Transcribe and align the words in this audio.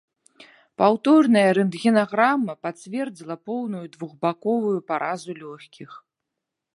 Паўторная 0.81 1.49
рэнтгенаграма 1.57 2.55
пацвердзіла 2.67 3.35
поўную 3.49 3.81
двухбаковую 3.97 4.75
паразу 4.89 5.31
лёгкіх. 5.41 5.91